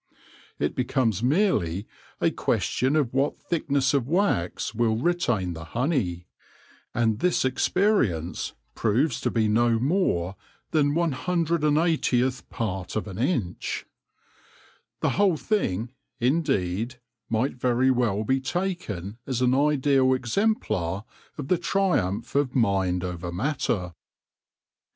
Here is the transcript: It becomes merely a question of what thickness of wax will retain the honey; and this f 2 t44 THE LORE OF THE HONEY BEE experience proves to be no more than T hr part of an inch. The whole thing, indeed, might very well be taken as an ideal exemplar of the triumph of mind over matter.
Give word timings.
It 0.57 0.73
becomes 0.73 1.21
merely 1.21 1.85
a 2.19 2.31
question 2.31 2.95
of 2.95 3.13
what 3.13 3.39
thickness 3.39 3.93
of 3.93 4.07
wax 4.07 4.73
will 4.73 4.97
retain 4.97 5.53
the 5.53 5.63
honey; 5.63 6.25
and 6.91 7.19
this 7.19 7.45
f 7.45 7.51
2 7.51 7.55
t44 7.71 7.73
THE 7.75 7.79
LORE 7.79 7.89
OF 7.91 7.99
THE 7.99 7.99
HONEY 7.99 8.01
BEE 8.01 8.09
experience 8.23 8.53
proves 8.73 9.21
to 9.21 9.29
be 9.29 9.47
no 9.47 9.77
more 9.79 10.35
than 10.71 10.95
T 10.95 12.19
hr 12.19 12.43
part 12.49 12.95
of 12.95 13.07
an 13.07 13.19
inch. 13.19 13.85
The 15.01 15.09
whole 15.11 15.37
thing, 15.37 15.91
indeed, 16.19 16.95
might 17.29 17.53
very 17.57 17.91
well 17.91 18.23
be 18.23 18.39
taken 18.41 19.19
as 19.27 19.43
an 19.43 19.53
ideal 19.53 20.15
exemplar 20.15 21.05
of 21.37 21.47
the 21.47 21.59
triumph 21.59 22.33
of 22.33 22.55
mind 22.55 23.03
over 23.03 23.31
matter. 23.31 23.93